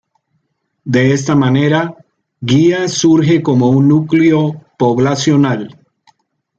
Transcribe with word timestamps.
De 0.83 1.13
esta 1.13 1.35
manera, 1.35 1.95
Guía 2.39 2.87
surge 2.87 3.43
como 3.43 3.69
un 3.69 3.87
núcleo 3.87 4.65
poblacional. 4.75 5.79